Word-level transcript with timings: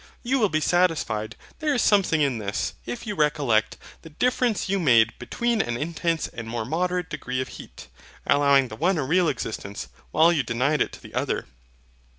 You 0.23 0.39
will 0.39 0.49
be 0.49 0.59
satisfied 0.61 1.35
there 1.59 1.75
is 1.75 1.83
something 1.83 2.21
in 2.21 2.39
this, 2.39 2.73
if 2.87 3.05
you 3.05 3.13
recollect 3.13 3.77
the 4.01 4.09
difference 4.09 4.67
you 4.67 4.79
made 4.79 5.13
between 5.19 5.61
an 5.61 5.77
intense 5.77 6.27
and 6.27 6.47
more 6.49 6.65
moderate 6.65 7.07
degree 7.11 7.39
of 7.39 7.49
heat; 7.49 7.85
allowing 8.25 8.69
the 8.69 8.75
one 8.75 8.97
a 8.97 9.03
real 9.03 9.27
existence, 9.29 9.89
while 10.09 10.33
you 10.33 10.41
denied 10.41 10.81
it 10.81 10.91
to 10.93 11.01
the 11.03 11.13
other. 11.13 11.45